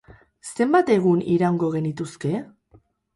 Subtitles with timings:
[0.51, 2.33] Zenbat egun iraungo genituzke?